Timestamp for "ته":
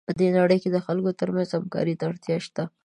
1.99-2.03